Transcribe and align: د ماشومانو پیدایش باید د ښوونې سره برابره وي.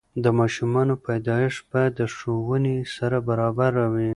د 0.23 0.25
ماشومانو 0.39 0.93
پیدایش 1.07 1.55
باید 1.71 1.93
د 1.99 2.01
ښوونې 2.15 2.75
سره 2.95 3.17
برابره 3.29 3.85
وي. 3.93 4.09